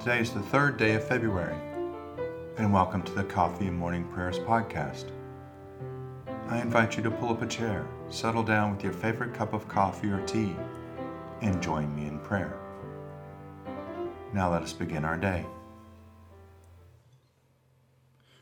[0.00, 1.58] Today is the third day of February,
[2.56, 5.10] and welcome to the Coffee and Morning Prayers podcast.
[6.48, 9.68] I invite you to pull up a chair, settle down with your favorite cup of
[9.68, 10.56] coffee or tea,
[11.42, 12.58] and join me in prayer.
[14.32, 15.44] Now let us begin our day.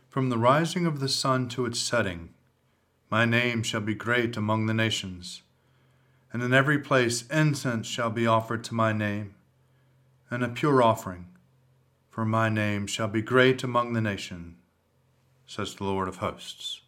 [0.09, 2.35] From the rising of the sun to its setting,
[3.11, 5.43] my name shall be great among the nations,
[6.33, 9.35] and in every place incense shall be offered to my name,
[10.31, 11.27] and a pure offering
[12.19, 14.57] for my name shall be great among the nations,
[15.47, 16.81] says the Lord of hosts.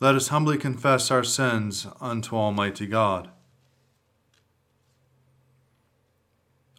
[0.00, 3.30] Let us humbly confess our sins unto Almighty God.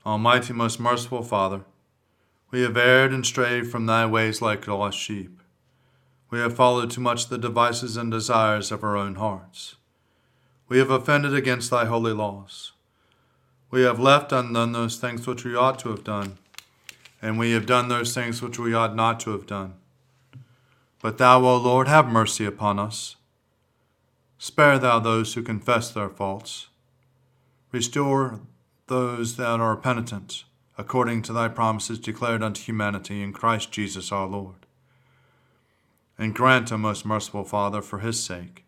[0.06, 1.62] Almighty, most merciful Father,
[2.52, 5.42] we have erred and strayed from thy ways like lost sheep.
[6.30, 9.78] We have followed too much the devices and desires of our own hearts.
[10.68, 12.74] We have offended against thy holy laws.
[13.72, 16.38] We have left undone those things which we ought to have done,
[17.22, 19.76] and we have done those things which we ought not to have done.
[21.02, 23.16] But thou, O Lord, have mercy upon us.
[24.38, 26.68] Spare thou those who confess their faults.
[27.72, 28.42] Restore
[28.88, 30.44] those that are penitent,
[30.78, 34.66] according to thy promises declared unto humanity in Christ Jesus our Lord.
[36.18, 38.66] And grant, O most merciful Father, for his sake,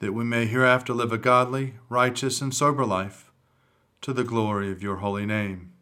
[0.00, 3.29] that we may hereafter live a godly, righteous, and sober life
[4.00, 5.72] to the glory of your holy name.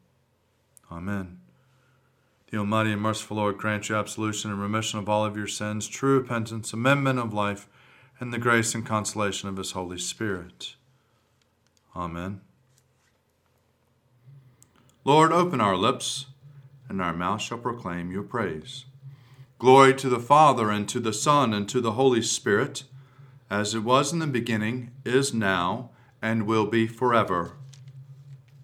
[0.90, 1.38] Amen.
[2.50, 5.86] The Almighty and merciful Lord grant you absolution and remission of all of your sins,
[5.86, 7.68] true repentance, amendment of life,
[8.18, 10.74] and the grace and consolation of His Holy Spirit.
[11.94, 12.40] Amen.
[15.04, 16.26] Lord, open our lips,
[16.88, 18.86] and our mouth shall proclaim your praise.
[19.58, 22.84] Glory to the Father, and to the Son, and to the Holy Spirit,
[23.50, 25.90] as it was in the beginning, is now,
[26.22, 27.52] and will be forever.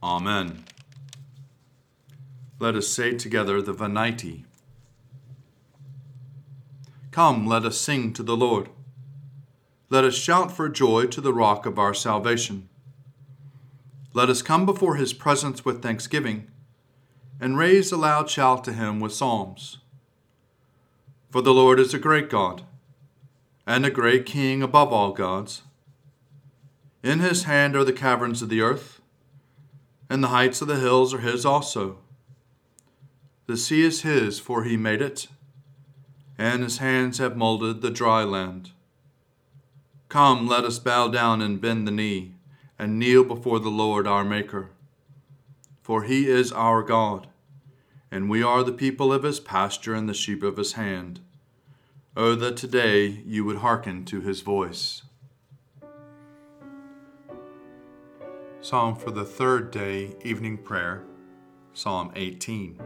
[0.04, 0.64] Amen.
[2.58, 4.44] Let us say together the Venite.
[7.10, 8.68] Come, let us sing to the Lord.
[9.88, 12.68] Let us shout for joy to the rock of our salvation.
[14.12, 16.48] Let us come before his presence with thanksgiving
[17.40, 19.78] and raise a loud shout to him with psalms.
[21.30, 22.66] For the Lord is a great God
[23.66, 25.62] and a great King above all gods.
[27.02, 29.00] In his hand are the caverns of the earth
[30.08, 31.98] and the heights of the hills are his also.
[33.46, 35.28] The sea is his, for he made it,
[36.38, 38.70] and his hands have molded the dry land.
[40.08, 42.34] Come, let us bow down and bend the knee,
[42.78, 44.70] and kneel before the Lord our Maker.
[45.82, 47.28] For he is our God,
[48.10, 51.20] and we are the people of his pasture and the sheep of his hand.
[52.16, 55.02] Oh, that today you would hearken to his voice.
[58.64, 61.04] Psalm for the third day, evening prayer,
[61.74, 62.80] Psalm 18.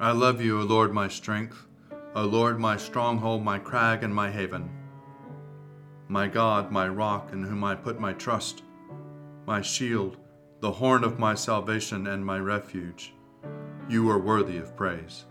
[0.00, 1.66] I love you, O Lord, my strength,
[2.14, 4.70] O Lord, my stronghold, my crag, and my haven.
[6.08, 8.62] My God, my rock, in whom I put my trust,
[9.46, 10.16] my shield,
[10.60, 13.12] the horn of my salvation, and my refuge.
[13.86, 15.26] You are worthy of praise.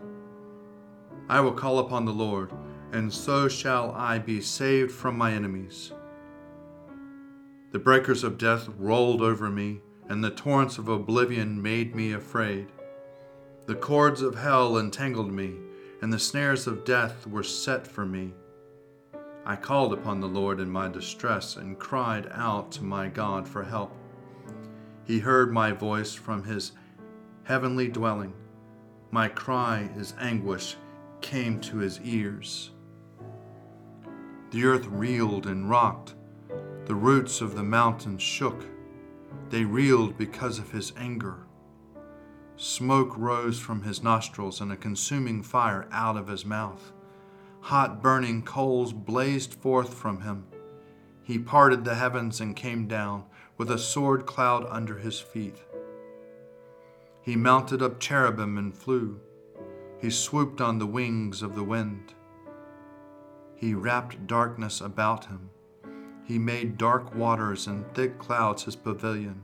[1.28, 2.52] I will call upon the Lord,
[2.92, 5.90] and so shall I be saved from my enemies.
[7.72, 12.68] The breakers of death rolled over me, and the torrents of oblivion made me afraid.
[13.66, 15.56] The cords of hell entangled me,
[16.00, 18.34] and the snares of death were set for me.
[19.44, 23.64] I called upon the Lord in my distress and cried out to my God for
[23.64, 23.92] help.
[25.04, 26.72] He heard my voice from his
[27.44, 28.32] heavenly dwelling.
[29.10, 30.76] My cry, his anguish,
[31.20, 32.70] came to his ears.
[34.50, 36.14] The earth reeled and rocked
[36.86, 38.64] the roots of the mountains shook.
[39.50, 41.46] They reeled because of his anger.
[42.56, 46.92] Smoke rose from his nostrils and a consuming fire out of his mouth.
[47.62, 50.46] Hot burning coals blazed forth from him.
[51.24, 53.24] He parted the heavens and came down
[53.58, 55.60] with a sword cloud under his feet.
[57.20, 59.18] He mounted up cherubim and flew.
[60.00, 62.14] He swooped on the wings of the wind.
[63.56, 65.50] He wrapped darkness about him.
[66.26, 69.42] He made dark waters and thick clouds his pavilion.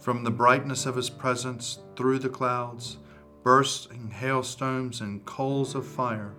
[0.00, 2.98] From the brightness of his presence through the clouds,
[3.44, 6.34] bursting hailstones and coals of fire,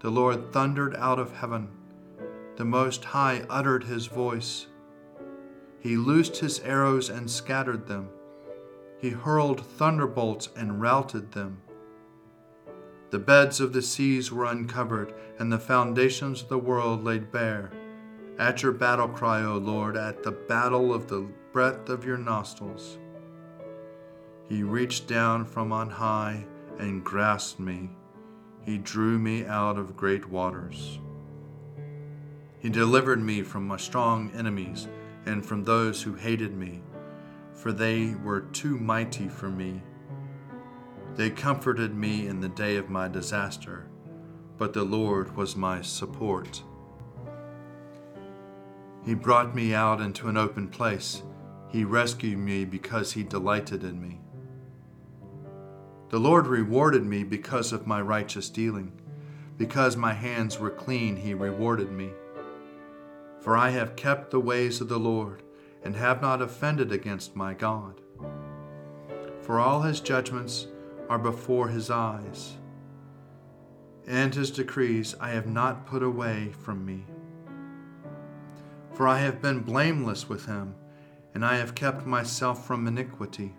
[0.00, 1.68] the Lord thundered out of heaven.
[2.56, 4.66] The Most High uttered his voice.
[5.78, 8.10] He loosed his arrows and scattered them.
[9.00, 11.62] He hurled thunderbolts and routed them.
[13.08, 17.70] The beds of the seas were uncovered, and the foundations of the world laid bare
[18.38, 22.98] at your battle cry, O Lord, at the battle of the breath of your nostrils.
[24.48, 26.44] He reached down from on high
[26.78, 27.90] and grasped me.
[28.62, 30.98] He drew me out of great waters.
[32.58, 34.88] He delivered me from my strong enemies
[35.24, 36.82] and from those who hated me,
[37.54, 39.82] for they were too mighty for me.
[41.14, 43.88] They comforted me in the day of my disaster,
[44.58, 46.62] but the Lord was my support.
[49.06, 51.22] He brought me out into an open place.
[51.68, 54.18] He rescued me because he delighted in me.
[56.08, 58.90] The Lord rewarded me because of my righteous dealing.
[59.56, 62.10] Because my hands were clean, he rewarded me.
[63.40, 65.44] For I have kept the ways of the Lord,
[65.84, 68.00] and have not offended against my God.
[69.42, 70.66] For all his judgments
[71.08, 72.54] are before his eyes,
[74.04, 77.04] and his decrees I have not put away from me.
[78.96, 80.74] For I have been blameless with him,
[81.34, 83.54] and I have kept myself from iniquity.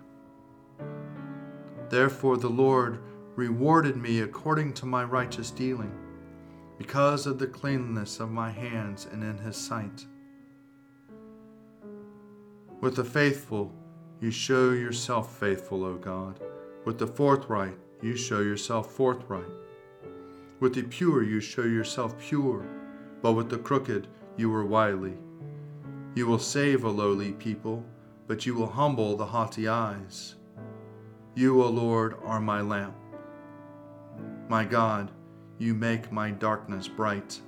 [1.90, 2.98] Therefore the Lord
[3.36, 5.92] rewarded me according to my righteous dealing,
[6.76, 10.06] because of the cleanness of my hands and in his sight.
[12.80, 13.72] With the faithful,
[14.20, 16.40] you show yourself faithful, O God.
[16.84, 19.52] With the forthright, you show yourself forthright.
[20.58, 22.66] With the pure, you show yourself pure,
[23.22, 25.14] but with the crooked, you are wily.
[26.18, 27.84] You will save a lowly people,
[28.26, 30.34] but you will humble the haughty eyes.
[31.36, 32.96] You, O Lord, are my lamp.
[34.48, 35.12] My God,
[35.58, 37.40] you make my darkness bright.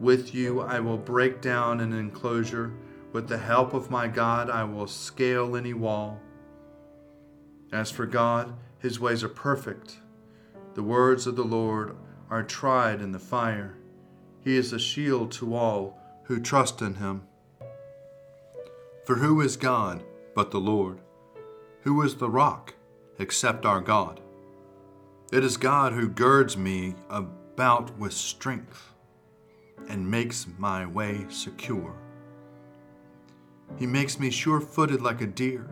[0.00, 2.74] With you I will break down an enclosure.
[3.12, 6.20] With the help of my God, I will scale any wall.
[7.70, 9.98] As for God, his ways are perfect.
[10.74, 11.94] The words of the Lord
[12.28, 13.76] are tried in the fire.
[14.40, 17.22] He is a shield to all who trust in him.
[19.06, 20.02] For who is God
[20.34, 20.98] but the Lord?
[21.82, 22.74] Who is the rock
[23.20, 24.20] except our God?
[25.32, 28.92] It is God who girds me about with strength
[29.88, 31.94] and makes my way secure.
[33.78, 35.70] He makes me sure footed like a deer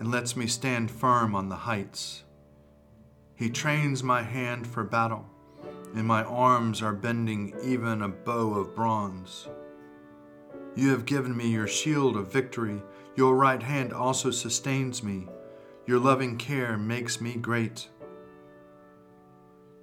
[0.00, 2.24] and lets me stand firm on the heights.
[3.34, 5.26] He trains my hand for battle,
[5.94, 9.48] and my arms are bending even a bow of bronze.
[10.76, 12.82] You have given me your shield of victory.
[13.16, 15.26] Your right hand also sustains me.
[15.86, 17.88] Your loving care makes me great.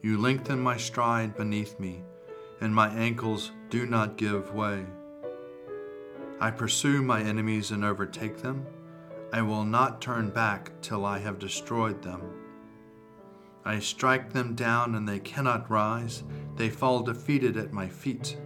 [0.04, 2.04] You lengthen my stride beneath me,
[2.62, 4.86] and my ankles do not give way.
[6.40, 8.68] I pursue my enemies and overtake them.
[9.32, 12.22] I will not turn back till I have destroyed them.
[13.66, 16.24] I strike them down and they cannot rise.
[16.56, 18.38] They fall defeated at my feet.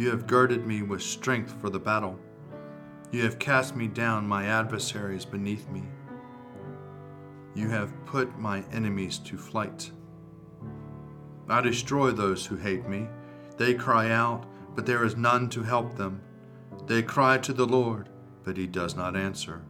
[0.00, 2.18] You have girded me with strength for the battle.
[3.10, 5.82] You have cast me down, my adversaries beneath me.
[7.54, 9.92] You have put my enemies to flight.
[11.50, 13.08] I destroy those who hate me.
[13.58, 16.22] They cry out, but there is none to help them.
[16.86, 18.08] They cry to the Lord,
[18.42, 19.66] but he does not answer.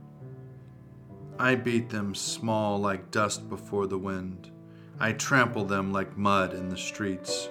[1.41, 4.53] I beat them small like dust before the wind.
[5.01, 7.49] I trample them like mud in the streets.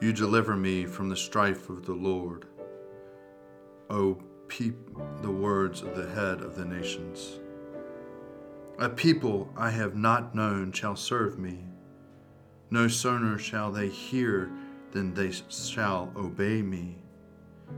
[0.00, 2.46] You deliver me from the strife of the Lord.
[3.90, 4.76] O peep
[5.22, 7.40] the words of the head of the nations.
[8.78, 11.64] A people I have not known shall serve me.
[12.70, 14.52] No sooner shall they hear
[14.92, 16.98] than they shall obey me.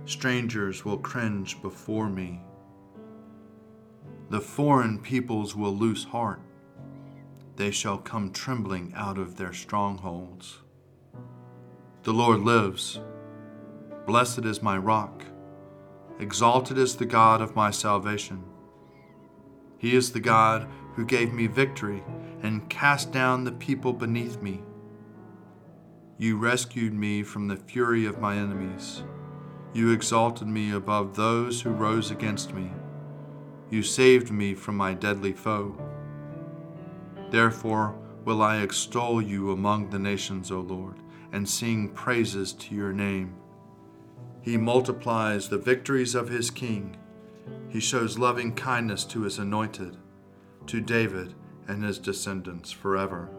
[0.04, 2.42] Strangers will cringe before me.
[4.28, 6.42] The foreign peoples will lose heart.
[7.56, 10.59] They shall come trembling out of their strongholds.
[12.02, 12.99] The Lord lives.
[14.07, 15.23] Blessed is my rock.
[16.19, 18.42] Exalted is the God of my salvation.
[19.76, 22.02] He is the God who gave me victory
[22.42, 24.62] and cast down the people beneath me.
[26.16, 29.02] You rescued me from the fury of my enemies.
[29.75, 32.71] You exalted me above those who rose against me.
[33.69, 35.76] You saved me from my deadly foe.
[37.28, 40.97] Therefore will I extol you among the nations, O Lord
[41.32, 43.34] and sing praises to your name.
[44.42, 46.96] He multiplies the victories of his king.
[47.68, 49.96] He shows loving kindness to his anointed,
[50.66, 51.34] to David
[51.68, 53.30] and his descendants forever.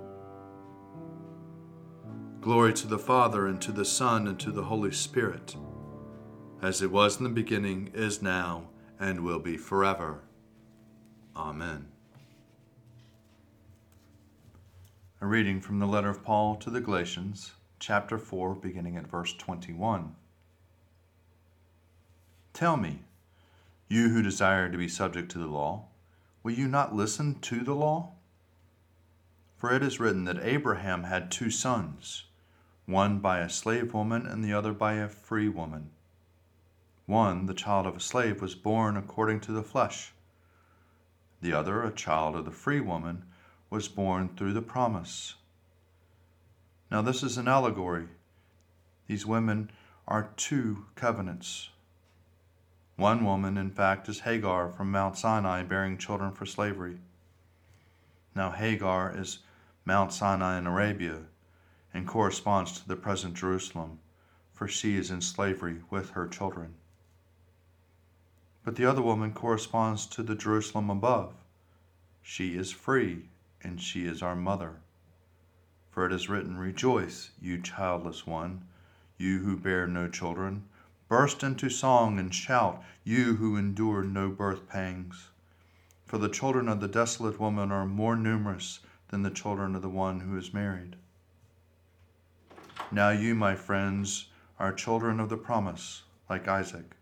[2.40, 5.56] Glory to the Father, and to the Son, and to the Holy Spirit,
[6.62, 8.70] as it was in the beginning, is now,
[9.00, 10.22] and will be forever.
[11.36, 11.88] Amen.
[15.20, 19.34] A reading from the letter of Paul to the Galatians chapter 4, beginning at verse
[19.34, 20.16] 21.
[22.54, 23.00] Tell me,
[23.88, 25.86] you who desire to be subject to the law,
[26.44, 28.12] will you not listen to the law?
[29.58, 32.26] For it is written that Abraham had two sons,
[32.86, 35.90] one by a slave woman and the other by a free woman.
[37.08, 40.14] One, the child of a slave, was born according to the flesh.
[41.42, 43.26] The other, a child of the free woman,
[43.72, 45.34] was born through the promise.
[46.92, 48.10] Now, this is an allegory.
[49.08, 49.72] These women
[50.10, 51.70] are two covenants.
[52.98, 56.98] One woman, in fact, is Hagar from Mount Sinai bearing children for slavery.
[58.36, 59.40] Now, Hagar is
[59.86, 61.22] Mount Sinai in Arabia
[61.94, 64.00] and corresponds to the present Jerusalem,
[64.54, 66.74] for she is in slavery with her children.
[68.66, 71.34] But the other woman corresponds to the Jerusalem above.
[72.22, 73.30] She is free,
[73.64, 74.82] and she is our mother.
[75.92, 78.64] For it is written, Rejoice, you childless one,
[79.18, 80.64] you who bear no children.
[81.10, 85.28] Burst into song and shout, you who endure no birth pangs.
[86.06, 88.80] For the children of the desolate woman are more numerous
[89.10, 90.96] than the children of the one who is married.
[92.90, 94.30] Now you, my friends,
[94.60, 96.96] are children of the promise, like Isaac.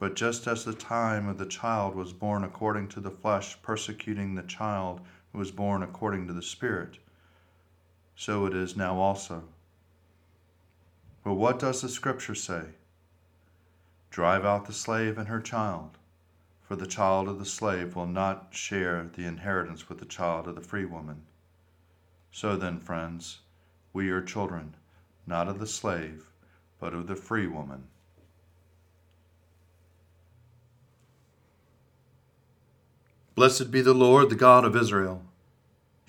[0.00, 4.34] But just as the time of the child was born according to the flesh, persecuting
[4.34, 5.00] the child
[5.32, 6.98] who was born according to the Spirit,
[8.20, 9.42] so it is now also.
[11.24, 12.64] But what does the Scripture say?
[14.10, 15.92] Drive out the slave and her child,
[16.60, 20.54] for the child of the slave will not share the inheritance with the child of
[20.54, 21.22] the free woman.
[22.30, 23.38] So then, friends,
[23.94, 24.74] we are children,
[25.26, 26.26] not of the slave,
[26.78, 27.84] but of the free woman.
[33.34, 35.22] Blessed be the Lord, the God of Israel.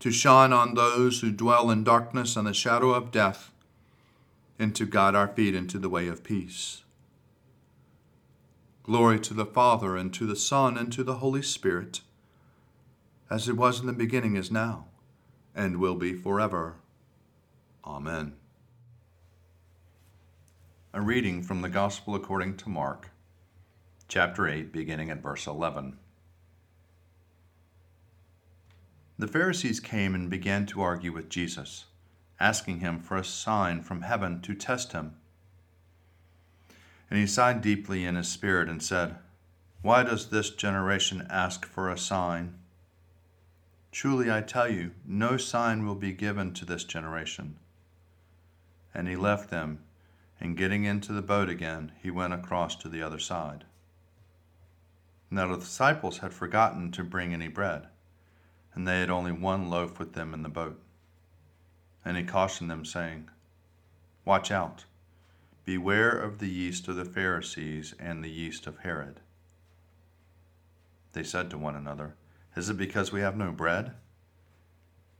[0.00, 3.52] to shine on those who dwell in darkness and the shadow of death,
[4.58, 6.82] and to guide our feet into the way of peace.
[8.82, 12.00] Glory to the Father, and to the Son, and to the Holy Spirit,
[13.30, 14.86] as it was in the beginning, is now,
[15.54, 16.76] and will be forever.
[17.84, 18.34] Amen.
[20.94, 23.10] A reading from the Gospel according to Mark,
[24.08, 25.98] chapter 8, beginning at verse 11.
[29.20, 31.86] The Pharisees came and began to argue with Jesus,
[32.38, 35.16] asking him for a sign from heaven to test him.
[37.10, 39.16] And he sighed deeply in his spirit and said,
[39.82, 42.58] Why does this generation ask for a sign?
[43.90, 47.56] Truly I tell you, no sign will be given to this generation.
[48.94, 49.80] And he left them,
[50.38, 53.64] and getting into the boat again, he went across to the other side.
[55.28, 57.88] Now the disciples had forgotten to bring any bread
[58.78, 60.80] and they had only one loaf with them in the boat.
[62.04, 63.28] And he cautioned them, saying,
[64.24, 64.84] Watch out,
[65.64, 69.18] beware of the yeast of the Pharisees and the yeast of Herod.
[71.12, 72.14] They said to one another,
[72.54, 73.94] Is it because we have no bread?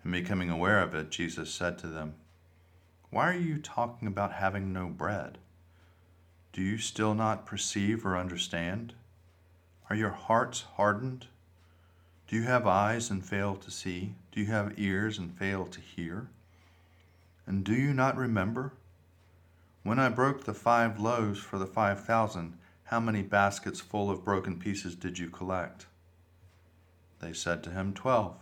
[0.05, 2.15] And becoming aware of it, Jesus said to them,
[3.11, 5.37] Why are you talking about having no bread?
[6.53, 8.95] Do you still not perceive or understand?
[9.91, 11.27] Are your hearts hardened?
[12.28, 14.14] Do you have eyes and fail to see?
[14.32, 16.28] Do you have ears and fail to hear?
[17.47, 18.75] And do you not remember?
[19.82, 24.26] When I broke the five loaves for the five thousand, how many baskets full of
[24.26, 25.87] broken pieces did you collect?
[27.20, 28.37] They said to him, Twelve.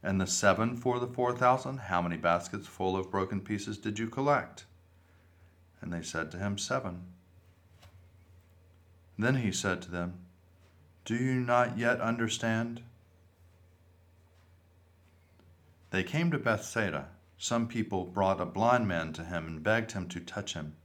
[0.00, 3.98] And the seven for the four thousand, how many baskets full of broken pieces did
[3.98, 4.64] you collect?
[5.80, 7.02] And they said to him, Seven.
[9.18, 10.14] Then he said to them,
[11.10, 12.80] do you not yet understand?
[15.90, 20.06] They came to Bethsaida, some people brought a blind man to him and begged him
[20.06, 20.76] to touch him.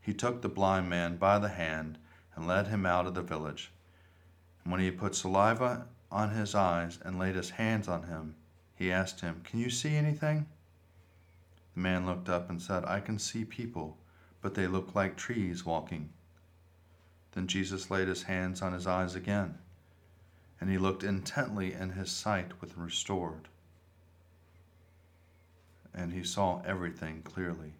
[0.00, 1.98] He took the blind man by the hand
[2.36, 3.72] and led him out of the village.
[4.62, 8.36] And when he had put saliva on his eyes and laid his hands on him,
[8.76, 10.46] he asked him, Can you see anything?
[11.74, 13.98] The man looked up and said, I can see people,
[14.40, 16.10] but they look like trees walking.
[17.32, 19.58] Then Jesus laid his hands on his eyes again,
[20.64, 23.48] and he looked intently, and his sight was restored.
[25.92, 27.74] And he saw everything clearly.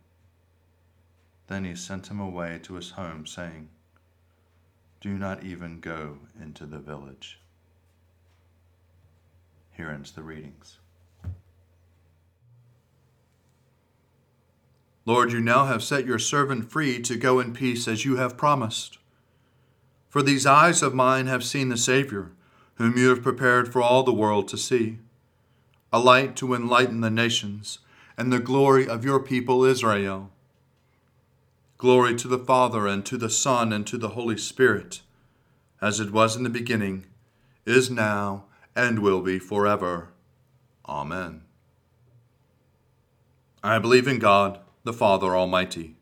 [1.46, 3.70] Then he sent him away to his home, saying,
[5.00, 7.40] Do not even go into the village.
[9.70, 10.76] Here ends the readings.
[15.06, 18.36] Lord, you now have set your servant free to go in peace as you have
[18.36, 18.98] promised.
[20.10, 22.32] For these eyes of mine have seen the Savior,
[22.76, 24.98] whom you have prepared for all the world to see,
[25.92, 27.78] a light to enlighten the nations,
[28.16, 30.30] and the glory of your people Israel.
[31.78, 35.02] Glory to the Father, and to the Son, and to the Holy Spirit,
[35.80, 37.04] as it was in the beginning,
[37.66, 40.08] is now, and will be forever.
[40.88, 41.42] Amen.
[43.62, 45.96] I believe in God, the Father Almighty,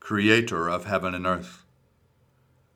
[0.00, 1.64] creator of heaven and earth.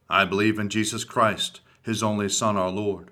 [0.08, 3.11] I believe in Jesus Christ, his only Son, our Lord.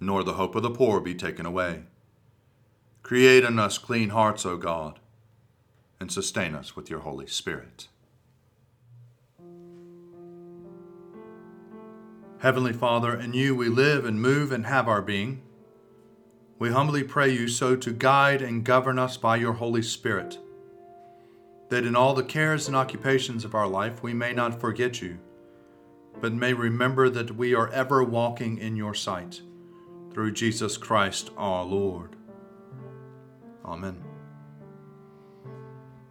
[0.00, 1.82] nor the hope of the poor be taken away.
[3.02, 4.98] Create in us clean hearts, O God,
[6.00, 7.88] and sustain us with your Holy Spirit.
[12.38, 15.42] Heavenly Father, in you we live and move and have our being.
[16.58, 20.38] We humbly pray you so to guide and govern us by your Holy Spirit,
[21.68, 25.18] that in all the cares and occupations of our life we may not forget you
[26.20, 29.40] but may remember that we are ever walking in your sight.
[30.12, 32.16] Through Jesus Christ our Lord.
[33.64, 34.02] Amen.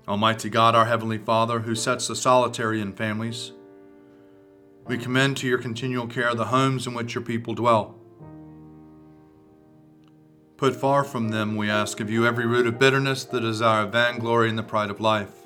[0.08, 3.52] Almighty God, our Heavenly Father, who sets the solitary in families,
[4.86, 7.96] we commend to your continual care the homes in which your people dwell.
[10.58, 13.92] Put far from them, we ask of you, every root of bitterness, the desire of
[13.92, 15.46] vainglory, and the pride of life.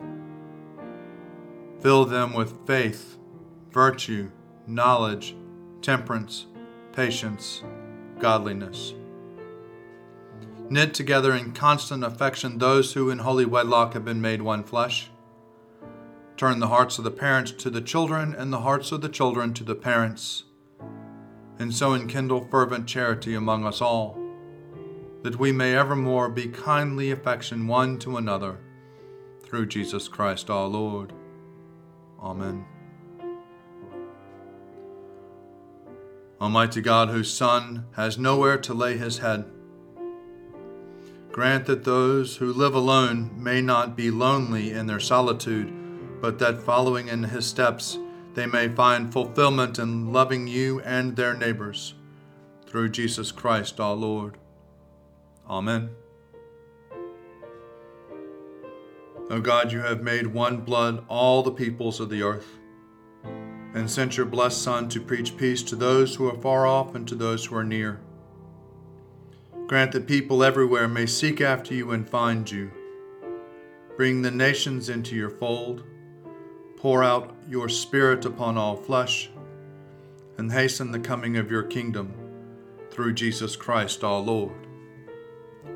[1.81, 3.17] Fill them with faith,
[3.69, 4.31] virtue,
[4.65, 5.35] knowledge,
[5.81, 6.45] temperance,
[6.93, 7.63] patience,
[8.23, 8.93] godliness.
[10.69, 15.11] Knit together in constant affection those who in holy wedlock have been made one flesh.
[16.37, 19.53] Turn the hearts of the parents to the children, and the hearts of the children
[19.55, 20.45] to the parents,
[21.59, 24.17] and so enkindle fervent charity among us all,
[25.21, 28.57] that we may evermore be kindly affection one to another,
[29.41, 31.11] through Jesus Christ our Lord.
[32.21, 32.72] Amen.
[36.43, 39.45] Almighty God, whose Son has nowhere to lay his head,
[41.31, 45.73] grant that those who live alone may not be lonely in their solitude,
[46.19, 47.97] but that following in his steps,
[48.33, 51.93] they may find fulfillment in loving you and their neighbors.
[52.67, 54.37] Through Jesus Christ our Lord.
[55.49, 55.91] Amen.
[59.29, 62.59] O God, you have made one blood all the peoples of the earth,
[63.73, 67.07] and sent your blessed Son to preach peace to those who are far off and
[67.07, 67.99] to those who are near.
[69.67, 72.71] Grant that people everywhere may seek after you and find you.
[73.97, 75.83] Bring the nations into your fold.
[76.77, 79.29] Pour out your Spirit upon all flesh,
[80.37, 82.13] and hasten the coming of your kingdom
[82.91, 84.67] through Jesus Christ our Lord.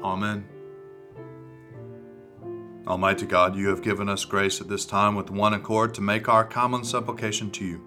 [0.03, 0.47] Amen.
[2.85, 6.29] Almighty God, you have given us grace at this time with one accord to make
[6.29, 7.86] our common supplication to you.